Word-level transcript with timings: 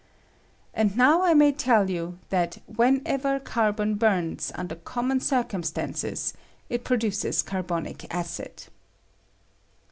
And 0.73 0.97
now 0.97 1.21
I 1.21 1.35
may 1.35 1.51
tell 1.51 1.87
you, 1.87 2.17
that 2.29 2.57
whenever 2.65 3.39
carbon 3.39 3.93
burns 3.93 4.51
under 4.55 4.73
common 4.73 5.19
circumstances 5.19 6.33
it 6.71 6.83
produces 6.83 7.43
car 7.43 7.61
tonic 7.61 8.07
acid. 8.11 8.63